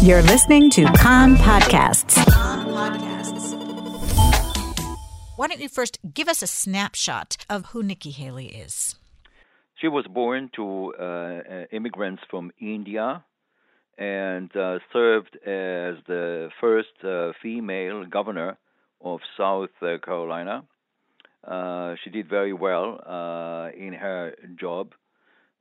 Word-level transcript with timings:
You're 0.00 0.22
listening 0.22 0.70
to 0.70 0.84
Kan 0.84 1.34
Podcasts. 1.36 2.16
Why 5.36 5.48
don't 5.48 5.60
you 5.60 5.68
first 5.68 5.98
give 6.14 6.28
us 6.28 6.40
a 6.40 6.46
snapshot 6.46 7.36
of 7.50 7.66
who 7.66 7.82
Nikki 7.82 8.12
Haley 8.12 8.46
is? 8.46 8.94
She 9.80 9.88
was 9.88 10.06
born 10.06 10.50
to 10.54 10.94
uh, 10.94 11.40
immigrants 11.72 12.22
from 12.30 12.52
India 12.60 13.24
and 13.98 14.54
uh, 14.56 14.78
served 14.92 15.34
as 15.34 15.96
the 16.06 16.50
first 16.60 16.94
uh, 17.02 17.32
female 17.42 18.04
governor 18.04 18.56
of 19.00 19.18
South 19.36 19.70
Carolina. 19.80 20.62
Uh, 21.42 21.96
she 22.04 22.10
did 22.10 22.28
very 22.28 22.52
well 22.52 23.00
uh, 23.04 23.70
in 23.76 23.94
her 23.94 24.32
job. 24.60 24.92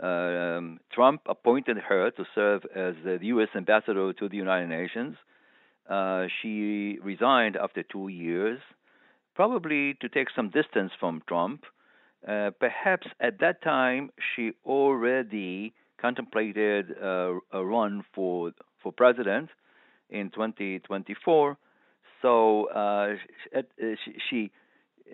Um, 0.00 0.80
Trump 0.92 1.22
appointed 1.26 1.78
her 1.78 2.10
to 2.10 2.24
serve 2.34 2.64
as 2.74 2.94
the 3.02 3.18
U.S. 3.22 3.48
ambassador 3.56 4.12
to 4.12 4.28
the 4.28 4.36
United 4.36 4.68
Nations. 4.68 5.16
Uh, 5.88 6.26
she 6.42 6.98
resigned 7.02 7.56
after 7.56 7.82
two 7.82 8.08
years, 8.08 8.60
probably 9.34 9.94
to 10.00 10.08
take 10.08 10.28
some 10.34 10.50
distance 10.50 10.92
from 11.00 11.22
Trump. 11.26 11.64
Uh, 12.26 12.50
perhaps 12.58 13.06
at 13.20 13.38
that 13.40 13.62
time 13.62 14.10
she 14.34 14.50
already 14.66 15.72
contemplated 15.98 16.90
uh, 17.02 17.34
a 17.52 17.64
run 17.64 18.04
for 18.14 18.52
for 18.82 18.92
president 18.92 19.48
in 20.10 20.30
2024. 20.30 21.56
So 22.20 22.66
uh, 22.66 23.14
she 24.04 24.12
she, 24.28 24.50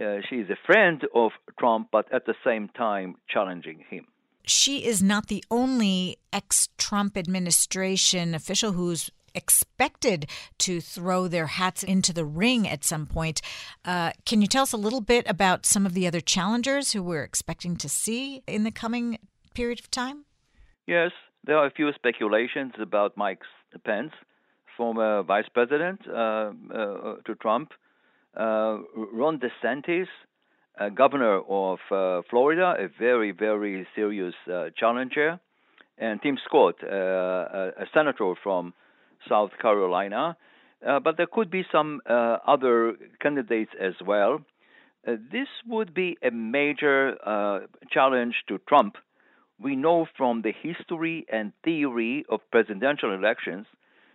uh, 0.00 0.18
she 0.28 0.36
is 0.36 0.48
a 0.48 0.56
friend 0.64 1.02
of 1.14 1.32
Trump, 1.58 1.88
but 1.90 2.10
at 2.12 2.24
the 2.24 2.34
same 2.44 2.68
time 2.68 3.16
challenging 3.28 3.84
him 3.90 4.06
she 4.50 4.84
is 4.84 5.02
not 5.02 5.28
the 5.28 5.44
only 5.50 6.16
ex 6.32 6.68
Trump 6.76 7.16
administration 7.16 8.34
official 8.34 8.72
who's 8.72 9.10
expected 9.34 10.26
to 10.58 10.80
throw 10.80 11.28
their 11.28 11.46
hats 11.46 11.82
into 11.82 12.12
the 12.12 12.24
ring 12.24 12.66
at 12.66 12.84
some 12.84 13.06
point. 13.06 13.40
Uh, 13.84 14.10
can 14.26 14.40
you 14.40 14.48
tell 14.48 14.64
us 14.64 14.72
a 14.72 14.76
little 14.76 15.00
bit 15.00 15.28
about 15.28 15.64
some 15.64 15.86
of 15.86 15.94
the 15.94 16.06
other 16.06 16.20
challengers 16.20 16.92
who 16.92 17.02
we're 17.02 17.22
expecting 17.22 17.76
to 17.76 17.88
see 17.88 18.42
in 18.46 18.64
the 18.64 18.72
coming 18.72 19.18
period 19.54 19.78
of 19.78 19.90
time? 19.90 20.24
Yes, 20.86 21.12
there 21.44 21.56
are 21.56 21.66
a 21.66 21.70
few 21.70 21.92
speculations 21.92 22.72
about 22.80 23.16
Mike 23.16 23.42
Pence, 23.84 24.12
former 24.76 25.22
vice 25.22 25.48
president 25.54 26.00
uh, 26.08 26.50
uh, 26.74 27.16
to 27.24 27.34
Trump, 27.40 27.70
uh, 28.36 28.78
Ron 29.12 29.38
DeSantis, 29.38 30.08
governor 30.88 31.40
of 31.48 31.78
uh, 31.90 32.22
Florida, 32.30 32.74
a 32.78 32.88
very, 32.98 33.32
very 33.32 33.86
serious 33.94 34.34
uh, 34.50 34.70
challenger, 34.76 35.38
and 35.98 36.20
Tim 36.22 36.38
Scott, 36.46 36.76
uh, 36.82 36.86
a 36.86 37.86
senator 37.92 38.34
from 38.42 38.72
South 39.28 39.50
Carolina. 39.60 40.36
Uh, 40.86 40.98
but 40.98 41.18
there 41.18 41.26
could 41.30 41.50
be 41.50 41.64
some 41.70 42.00
uh, 42.08 42.38
other 42.46 42.94
candidates 43.20 43.72
as 43.78 43.92
well. 44.06 44.40
this 45.04 45.48
would 45.66 45.92
be 45.92 46.16
a 46.22 46.30
major 46.30 47.16
challenge 47.90 48.34
to 48.48 48.58
Trump. 48.66 48.96
We 49.62 49.76
know 49.76 50.06
from 50.16 50.40
the 50.42 50.52
history 50.52 51.26
and 51.30 51.52
theory 51.64 52.24
of 52.30 52.40
presidential 52.50 53.12
elections 53.12 53.66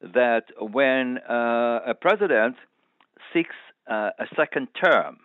that 0.00 0.44
when 0.58 1.18
a 1.28 1.94
president 2.00 2.56
seeks 3.32 3.56
a 3.86 4.26
second 4.34 4.68
term, 4.82 5.18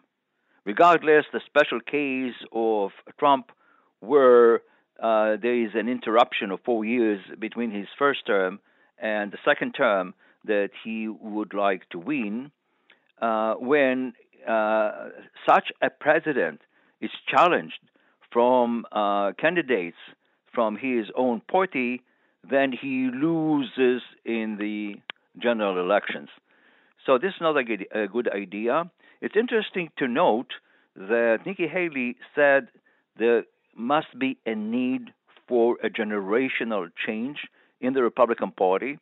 regardless 0.65 1.25
the 1.33 1.41
special 1.45 1.79
case 1.79 2.35
of 2.51 2.91
Trump 3.19 3.51
where 3.99 4.61
uh, 5.01 5.37
there 5.41 5.55
is 5.55 5.71
an 5.73 5.87
interruption 5.89 6.51
of 6.51 6.59
four 6.63 6.85
years 6.85 7.19
between 7.39 7.71
his 7.71 7.87
first 7.97 8.25
term 8.25 8.59
and 8.99 9.31
the 9.31 9.37
second 9.43 9.71
term 9.73 10.13
that 10.45 10.69
he 10.83 11.07
would 11.07 11.53
like 11.53 11.87
to 11.89 11.99
win, 11.99 12.51
uh, 13.21 13.55
when 13.55 14.13
uh, 14.47 15.09
such 15.47 15.71
a 15.81 15.89
president 15.89 16.61
is 16.99 17.11
challenged 17.27 17.79
from 18.31 18.85
uh, 18.91 19.31
candidates 19.39 19.97
from 20.53 20.75
his 20.75 21.05
own 21.15 21.41
party, 21.51 22.01
then 22.49 22.71
he 22.71 23.09
loses 23.13 24.01
in 24.25 24.57
the 24.59 24.95
general 25.41 25.79
elections. 25.79 26.29
So 27.05 27.17
this 27.17 27.29
is 27.29 27.41
not 27.41 27.57
a 27.57 27.63
good, 27.63 27.87
a 27.93 28.07
good 28.07 28.29
idea. 28.29 28.89
It's 29.21 29.35
interesting 29.35 29.91
to 29.97 30.07
note 30.07 30.53
that 30.95 31.39
Nikki 31.45 31.67
Haley 31.67 32.17
said 32.35 32.69
there 33.17 33.43
must 33.75 34.17
be 34.17 34.37
a 34.45 34.55
need 34.55 35.13
for 35.47 35.77
a 35.83 35.89
generational 35.89 36.89
change 37.05 37.37
in 37.79 37.93
the 37.93 38.01
Republican 38.01 38.51
Party. 38.51 38.97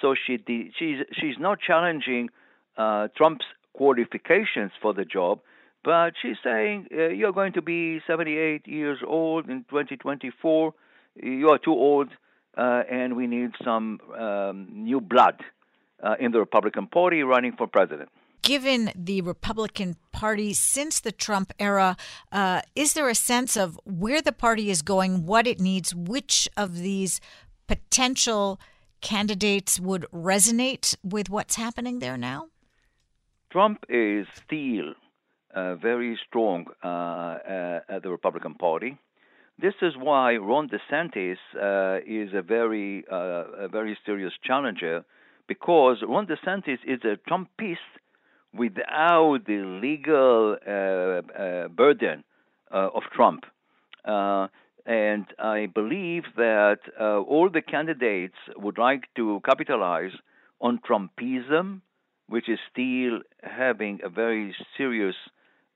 So 0.00 0.14
she 0.14 0.38
she's 0.78 0.98
she's 1.12 1.38
not 1.38 1.58
challenging 1.60 2.30
uh, 2.76 3.08
Trump's 3.16 3.44
qualifications 3.72 4.72
for 4.82 4.92
the 4.92 5.04
job, 5.04 5.40
but 5.84 6.14
she's 6.20 6.36
saying 6.42 6.88
uh, 6.92 7.08
you're 7.08 7.32
going 7.32 7.52
to 7.52 7.62
be 7.62 8.00
78 8.06 8.66
years 8.66 8.98
old 9.06 9.48
in 9.48 9.64
2024. 9.70 10.74
You 11.22 11.48
are 11.50 11.58
too 11.58 11.72
old, 11.72 12.08
uh, 12.56 12.82
and 12.90 13.16
we 13.16 13.26
need 13.26 13.50
some 13.64 14.00
um, 14.18 14.68
new 14.72 15.00
blood 15.00 15.40
uh, 16.02 16.16
in 16.18 16.32
the 16.32 16.38
Republican 16.38 16.86
Party 16.86 17.22
running 17.22 17.52
for 17.56 17.66
president 17.66 18.08
given 18.42 18.92
the 18.94 19.20
Republican 19.22 19.96
Party 20.12 20.52
since 20.54 21.00
the 21.00 21.12
Trump 21.12 21.52
era, 21.58 21.96
uh, 22.32 22.62
is 22.74 22.94
there 22.94 23.08
a 23.08 23.14
sense 23.14 23.56
of 23.56 23.78
where 23.84 24.22
the 24.22 24.32
party 24.32 24.70
is 24.70 24.82
going, 24.82 25.26
what 25.26 25.46
it 25.46 25.60
needs, 25.60 25.94
which 25.94 26.48
of 26.56 26.78
these 26.78 27.20
potential 27.66 28.60
candidates 29.00 29.80
would 29.80 30.06
resonate 30.12 30.96
with 31.02 31.30
what's 31.30 31.56
happening 31.56 31.98
there 32.00 32.18
now? 32.18 32.48
Trump 33.50 33.84
is 33.88 34.26
still 34.44 34.94
uh, 35.54 35.74
very 35.74 36.18
strong 36.28 36.66
uh, 36.84 36.86
uh 36.86 37.80
at 37.88 38.02
the 38.02 38.10
Republican 38.10 38.54
Party. 38.54 38.96
This 39.60 39.74
is 39.82 39.94
why 39.96 40.36
Ron 40.36 40.70
DeSantis 40.70 41.36
uh, 41.54 42.00
is 42.06 42.30
a 42.32 42.40
very, 42.40 43.04
uh, 43.10 43.66
a 43.66 43.68
very 43.68 43.98
serious 44.06 44.32
challenger 44.42 45.04
because 45.48 45.98
Ron 46.08 46.26
DeSantis 46.26 46.78
is 46.86 47.00
a 47.04 47.18
Trumpist 47.28 47.90
without 48.56 49.40
the 49.46 49.62
legal 49.80 50.56
uh, 50.66 50.70
uh, 50.70 51.68
burden 51.68 52.24
uh, 52.70 52.88
of 52.94 53.02
Trump. 53.14 53.44
and 54.86 55.26
I 55.38 55.66
believe 55.66 56.24
that 56.36 56.80
all 56.98 57.48
the 57.52 57.62
candidates 57.62 58.38
would 58.56 58.78
like 58.78 59.04
to 59.16 59.40
capitalize 59.44 60.12
on 60.60 60.80
Trumpism, 60.86 61.80
which 62.28 62.48
is 62.48 62.58
still 62.72 63.20
having 63.42 64.00
a 64.02 64.08
very 64.08 64.54
serious 64.76 65.16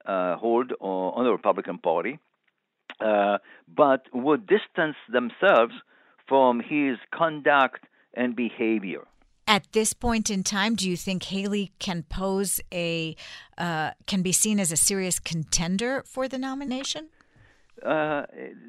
hold 0.07 0.73
on, 0.81 1.13
on, 1.15 1.25
the 1.25 1.31
Republican 1.31 1.79
Party, 1.79 2.19
but 3.01 4.03
would 4.13 4.47
distance 4.47 4.97
themselves 5.09 5.75
from 6.27 6.61
his 6.61 6.97
conduct 7.13 7.85
and 8.15 8.35
behavior. 8.35 9.05
At 9.47 9.73
this 9.73 9.93
point 9.93 10.31
in 10.31 10.43
time, 10.43 10.75
do 10.75 10.89
you 10.89 10.97
think 10.97 11.25
Haley 11.25 11.73
can 11.79 12.05
pose 12.05 12.61
a 12.73 13.15
uh, 13.59 13.91
can 14.07 14.23
be 14.23 14.33
seen 14.33 14.59
as 14.59 14.73
a 14.73 14.77
serious 14.77 15.19
contender 15.19 16.03
for 16.07 16.29
the 16.29 16.39
nomination? 16.39 17.09
Uh, 17.85 18.23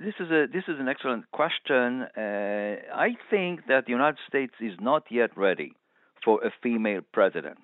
this 0.03 0.15
is 0.19 0.29
a 0.31 0.47
this 0.51 0.63
is 0.67 0.77
an 0.79 0.89
excellent 0.89 1.31
question. 1.31 2.01
Uh, 2.17 2.75
I 2.93 3.15
think 3.29 3.67
that 3.67 3.85
the 3.85 3.91
United 3.91 4.19
States 4.27 4.53
is 4.59 4.73
not 4.81 5.03
yet 5.09 5.37
ready 5.37 5.73
for 6.23 6.43
a 6.43 6.51
female 6.61 7.01
president. 7.13 7.59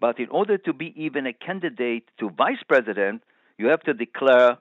But 0.00 0.18
in 0.18 0.28
order 0.30 0.58
to 0.58 0.72
be 0.72 0.92
even 0.96 1.26
a 1.26 1.32
candidate 1.32 2.04
to 2.18 2.30
vice 2.30 2.62
president, 2.66 3.22
you 3.58 3.66
have 3.66 3.82
to 3.82 3.94
declare 3.94 4.58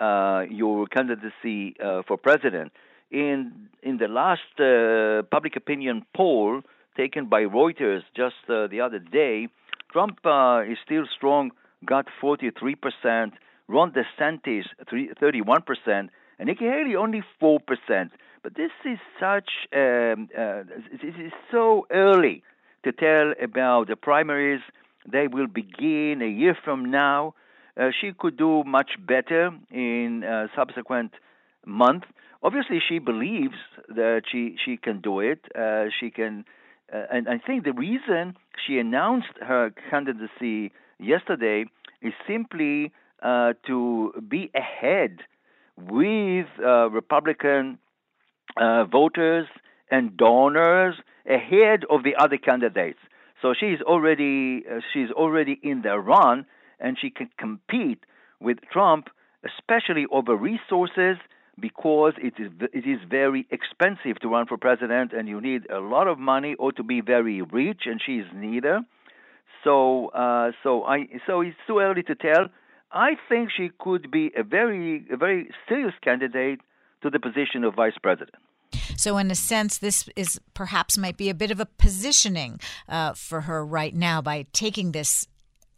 uh, 0.00 0.44
your 0.50 0.86
candidacy 0.86 1.76
uh, 1.80 2.02
for 2.08 2.16
president. 2.16 2.72
In 3.10 3.68
in 3.82 3.98
the 3.98 4.08
last 4.08 4.52
uh, 4.58 5.22
public 5.30 5.54
opinion 5.54 6.04
poll, 6.16 6.62
taken 6.96 7.26
by 7.26 7.42
Reuters 7.42 8.02
just 8.16 8.34
uh, 8.48 8.66
the 8.66 8.80
other 8.80 8.98
day, 8.98 9.48
Trump 9.92 10.18
uh, 10.24 10.62
is 10.68 10.78
still 10.84 11.04
strong, 11.14 11.50
got 11.84 12.06
43%, 12.22 13.32
Ron 13.68 13.92
DeSantis 13.92 14.64
31%, 14.90 16.08
and 16.38 16.46
Nikki 16.46 16.64
Haley 16.64 16.96
only 16.96 17.22
4%. 17.40 17.58
But 18.42 18.54
this 18.54 18.70
is 18.84 18.98
such, 19.18 19.50
um, 19.74 20.28
uh, 20.36 20.62
it 20.92 21.02
is 21.02 21.32
so 21.50 21.86
early 21.90 22.42
to 22.84 22.92
tell 22.92 23.32
about 23.42 23.88
the 23.88 23.96
primaries. 23.96 24.60
They 25.10 25.26
will 25.26 25.48
begin 25.48 26.20
a 26.22 26.28
year 26.28 26.56
from 26.64 26.90
now. 26.90 27.34
Uh, 27.76 27.90
she 28.00 28.12
could 28.18 28.36
do 28.36 28.64
much 28.64 28.92
better 29.06 29.50
in 29.70 30.24
uh, 30.24 30.46
subsequent 30.54 31.12
month. 31.66 32.04
Obviously, 32.42 32.80
she 32.86 32.98
believes 32.98 33.56
that 33.88 34.22
she 34.30 34.56
she 34.64 34.76
can 34.76 35.00
do 35.00 35.20
it. 35.20 35.40
Uh, 35.54 35.86
she 35.98 36.10
can 36.10 36.44
uh, 36.92 37.02
and 37.10 37.28
I 37.28 37.38
think 37.38 37.64
the 37.64 37.72
reason 37.72 38.36
she 38.66 38.78
announced 38.78 39.32
her 39.40 39.72
candidacy 39.90 40.72
yesterday 40.98 41.64
is 42.02 42.12
simply 42.26 42.92
uh, 43.22 43.54
to 43.66 44.12
be 44.28 44.50
ahead 44.54 45.18
with 45.76 46.46
uh, 46.64 46.88
Republican 46.90 47.78
uh, 48.56 48.84
voters 48.84 49.46
and 49.90 50.16
donors 50.16 50.94
ahead 51.28 51.84
of 51.90 52.02
the 52.02 52.14
other 52.16 52.38
candidates. 52.38 52.98
So 53.42 53.54
she's 53.58 53.80
already 53.82 54.64
uh, 54.70 54.80
she's 54.92 55.10
already 55.10 55.58
in 55.62 55.82
the 55.82 55.98
run, 55.98 56.46
and 56.80 56.96
she 57.00 57.10
can 57.10 57.28
compete 57.38 58.00
with 58.40 58.58
Trump, 58.72 59.08
especially 59.44 60.06
over 60.10 60.34
resources, 60.36 61.16
because 61.58 62.14
it 62.18 62.34
is 62.38 62.50
it 62.72 62.86
is 62.86 63.00
very 63.08 63.46
expensive 63.50 64.18
to 64.20 64.28
run 64.28 64.46
for 64.46 64.56
president, 64.56 65.12
and 65.12 65.28
you 65.28 65.40
need 65.40 65.68
a 65.70 65.78
lot 65.78 66.08
of 66.08 66.18
money 66.18 66.54
or 66.58 66.72
to 66.72 66.82
be 66.82 67.00
very 67.00 67.42
rich, 67.42 67.82
and 67.86 68.00
she's 68.04 68.24
neither. 68.34 68.80
So 69.64 70.08
uh, 70.08 70.52
so 70.62 70.84
I 70.84 71.08
so 71.26 71.40
it's 71.40 71.56
too 71.66 71.78
early 71.78 72.02
to 72.04 72.14
tell. 72.14 72.46
I 72.92 73.16
think 73.28 73.50
she 73.56 73.70
could 73.78 74.10
be 74.10 74.30
a 74.36 74.42
very 74.42 75.06
a 75.10 75.16
very 75.16 75.50
serious 75.68 75.94
candidate 76.02 76.60
to 77.02 77.10
the 77.10 77.20
position 77.20 77.64
of 77.64 77.74
vice 77.74 77.98
president. 78.02 78.36
So, 78.96 79.18
in 79.18 79.30
a 79.30 79.34
sense, 79.34 79.78
this 79.78 80.08
is 80.16 80.40
perhaps 80.54 80.98
might 80.98 81.16
be 81.16 81.28
a 81.28 81.34
bit 81.34 81.50
of 81.50 81.60
a 81.60 81.66
positioning 81.66 82.58
uh, 82.88 83.12
for 83.12 83.42
her 83.42 83.64
right 83.64 83.94
now 83.94 84.22
by 84.22 84.46
taking 84.52 84.92
this 84.92 85.28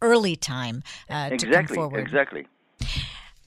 early 0.01 0.35
time 0.35 0.81
uh, 1.09 1.29
exactly, 1.31 1.37
to 1.37 1.53
come 1.53 1.75
forward. 1.75 1.99
Exactly. 1.99 2.47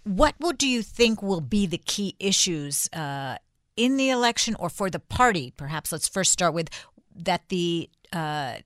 What 0.05 0.35
will, 0.41 0.53
do 0.53 0.69
you 0.69 0.83
think 0.83 1.23
will 1.23 1.41
be 1.41 1.67
the 1.67 1.79
key 1.79 2.17
issues 2.19 2.89
uh, 2.93 3.37
in 3.77 3.97
the 3.97 4.11
election 4.11 4.57
or 4.59 4.69
for 4.69 4.91
the 4.91 4.99
party? 4.99 5.53
Perhaps 5.57 5.93
let's 5.93 6.09
first 6.09 6.33
start 6.33 6.55
with 6.55 6.69
that 7.15 7.49
the 7.49 7.89
uh, 8.13 8.57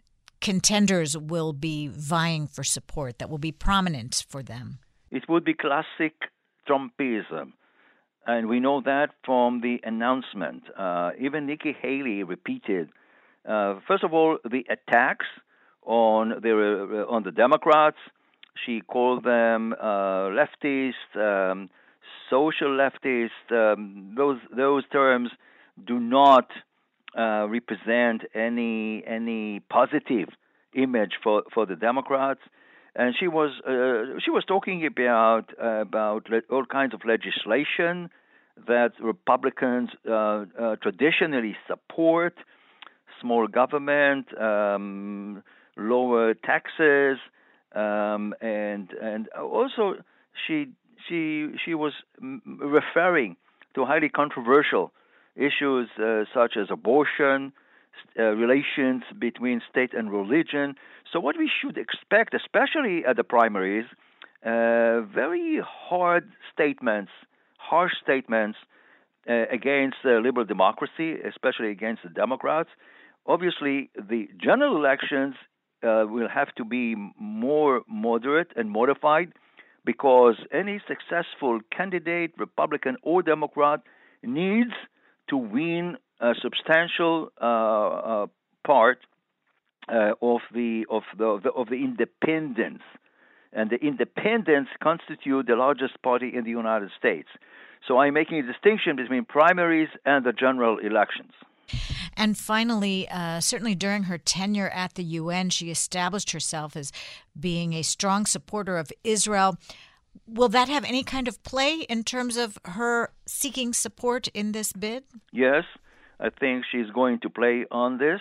contenders 0.41 1.17
will 1.17 1.53
be 1.53 1.89
vying 1.89 2.47
for 2.47 2.65
support, 2.65 3.19
that 3.19 3.29
will 3.29 3.39
be 3.39 3.53
prominent 3.53 4.25
for 4.29 4.43
them. 4.43 4.79
It 5.11 5.25
would 5.29 5.45
be 5.45 5.55
classic 5.55 6.15
Trumpism. 6.69 7.53
And 8.27 8.49
we 8.49 8.59
know 8.59 8.81
that 8.81 9.11
from 9.25 9.61
the 9.61 9.79
announcement. 9.85 10.65
Uh, 10.77 11.11
even 11.21 11.47
Nikki 11.47 11.77
Haley 11.81 12.25
repeated, 12.25 12.89
uh, 13.49 13.77
first 13.87 14.03
of 14.03 14.13
all, 14.13 14.39
the 14.43 14.65
attacks 14.69 15.27
on 15.83 16.31
the 16.43 17.05
uh, 17.09 17.13
on 17.13 17.23
the 17.23 17.31
Democrats. 17.31 17.99
She 18.65 18.81
called 18.81 19.25
them 19.25 19.75
uh, 19.75 20.31
leftist, 20.31 20.93
um, 21.15 21.69
social 22.31 22.69
leftist. 22.69 23.51
Um, 23.51 24.15
those 24.17 24.39
those 24.55 24.85
terms 24.91 25.31
do 25.87 26.01
not 26.01 26.49
uh, 27.17 27.47
represent 27.49 28.23
any 28.35 29.05
any 29.07 29.61
positive 29.69 30.29
image 30.75 31.13
for, 31.23 31.43
for 31.55 31.67
the 31.67 31.77
Democrats 31.77 32.41
and 32.97 33.15
she 33.19 33.29
was 33.29 33.51
uh, 33.67 34.19
she 34.25 34.31
was 34.31 34.45
talking 34.47 34.85
about 34.87 35.53
about 35.59 36.29
le- 36.31 36.49
all 36.51 36.65
kinds 36.65 36.95
of 36.95 37.01
legislation 37.05 38.11
that 38.67 38.93
Republicans 39.01 39.91
uh, 40.09 40.13
uh 40.13 40.77
traditionally 40.77 41.57
support: 41.69 42.35
small 43.21 43.47
government, 43.47 44.27
um, 44.41 45.43
lower 45.77 46.33
taxes, 46.35 47.19
um, 47.77 48.35
and 48.41 48.91
and 49.01 49.29
also 49.29 49.97
she 50.47 50.67
she 51.09 51.49
she 51.65 51.75
was 51.75 51.93
referring 52.21 53.37
to 53.75 53.85
highly 53.85 54.09
controversial 54.09 54.93
issues 55.37 55.89
uh, 56.03 56.25
such 56.33 56.57
as 56.57 56.69
abortion 56.71 57.53
uh, 58.19 58.23
relations 58.23 59.03
between 59.19 59.61
state 59.71 59.93
and 59.93 60.11
religion. 60.11 60.75
So, 61.13 61.21
what 61.21 61.37
we 61.39 61.51
should 61.61 61.77
expect, 61.77 62.35
especially 62.35 63.05
at 63.05 63.17
the 63.17 63.25
primaries, 63.25 63.87
uh, 64.45 65.03
very 65.03 65.61
hard 65.63 66.31
statements, 66.53 67.11
harsh 67.59 67.93
statements 68.03 68.59
uh, 69.29 69.45
against 69.53 69.99
liberal 70.05 70.47
democracy, 70.47 71.17
especially 71.21 71.71
against 71.71 72.03
the 72.03 72.11
Democrats. 72.11 72.71
Obviously, 73.27 73.91
the 73.97 74.29
general 74.43 74.77
elections 74.77 75.35
uh, 75.83 76.05
will 76.09 76.29
have 76.29 76.55
to 76.57 76.65
be 76.65 76.95
more 77.19 77.83
moderate 77.89 78.53
and 78.57 78.71
modified 78.71 79.33
because 79.85 80.35
any 80.53 80.81
successful 80.89 81.61
candidate, 81.75 82.33
Republican 82.39 82.97
or 83.03 83.23
Democrat, 83.23 83.81
needs 84.23 84.73
to 85.29 85.37
win 85.37 85.97
a 86.21 86.35
substantial 86.43 87.31
uh, 87.41 87.45
uh, 87.45 88.27
part 88.67 88.99
uh, 89.89 90.13
of 90.21 90.41
the 90.53 90.85
of 90.91 91.03
the 91.17 91.25
of 91.25 91.43
the, 91.43 91.53
of 91.53 91.69
the 91.69 91.77
independents, 91.77 92.83
and 93.53 93.71
the 93.71 93.77
independents 93.77 94.71
constitute 94.83 95.47
the 95.47 95.55
largest 95.55 96.01
party 96.03 96.33
in 96.35 96.45
the 96.45 96.51
United 96.51 96.91
States. 96.99 97.29
So 97.87 97.99
I'm 97.99 98.15
making 98.15 98.41
a 98.41 98.43
distinction 98.43 98.97
between 98.97 99.25
primaries 99.25 99.89
and 100.05 100.25
the 100.25 100.33
general 100.33 100.79
elections. 100.79 101.33
And 102.17 102.37
finally, 102.37 103.09
uh, 103.09 103.41
certainly 103.41 103.75
during 103.75 104.05
her 104.05 104.19
tenure 104.19 104.69
at 104.71 104.95
the 104.95 105.05
UN, 105.05 105.51
she 105.51 105.71
established 105.71 106.31
herself 106.31 106.77
as 106.77 106.93
being 107.39 107.75
a 107.75 107.83
strong 107.83 108.27
supporter 108.27 108.79
of 108.79 108.91
Israel. 109.05 109.59
Will 110.27 110.49
that 110.49 110.69
have 110.69 110.85
any 110.85 111.03
kind 111.03 111.29
of 111.29 111.43
play 111.43 111.81
in 111.89 112.03
terms 112.03 112.37
of 112.37 112.59
her 112.65 113.11
seeking 113.27 113.73
support 113.73 114.29
in 114.29 114.53
this 114.53 114.73
bid? 114.73 115.05
Yes, 115.33 115.65
I 116.19 116.31
think 116.31 116.65
she's 116.71 116.91
going 116.91 117.21
to 117.21 117.29
play 117.31 117.67
on 117.71 117.99
this. 117.99 118.21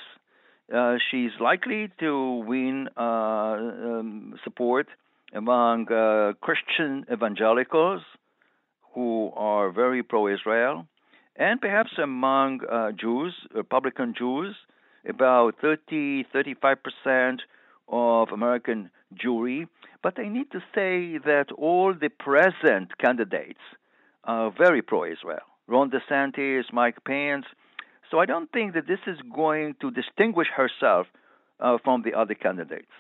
Uh, 0.74 0.96
she's 1.10 1.32
likely 1.40 1.92
to 2.00 2.44
win 2.46 2.90
uh, 2.98 3.02
um, 3.02 4.38
support 4.44 4.88
among 5.34 5.92
uh, 5.92 6.34
Christian 6.42 7.06
evangelicals 7.12 8.02
who 8.94 9.32
are 9.36 9.72
very 9.72 10.02
pro 10.02 10.28
Israel, 10.28 10.88
and 11.36 11.60
perhaps 11.60 11.92
among 12.02 12.62
uh, 12.66 12.92
Jews, 12.92 13.34
Republican 13.54 14.14
Jews, 14.18 14.56
about 15.08 15.56
30 15.62 16.26
35% 16.34 17.40
of 17.88 18.30
American 18.32 18.90
Jewry. 19.14 19.68
But 20.02 20.20
I 20.20 20.28
need 20.28 20.52
to 20.52 20.60
say 20.74 21.18
that 21.26 21.48
all 21.58 21.94
the 21.94 22.10
present 22.10 22.98
candidates 22.98 23.60
are 24.24 24.52
very 24.56 24.82
pro 24.82 25.06
Israel. 25.06 25.46
Ron 25.68 25.92
DeSantis, 25.92 26.72
Mike 26.72 27.04
Pence, 27.06 27.46
so 28.12 28.20
I 28.20 28.26
don't 28.26 28.52
think 28.52 28.74
that 28.76 28.88
this 28.88 29.00
is 29.08 29.18
going 29.36 29.76
to 29.82 29.92
distinguish 29.92 30.48
herself 30.56 31.08
uh, 31.60 31.78
from 31.84 32.04
the 32.04 32.14
other 32.14 32.36
candidates. 32.36 32.92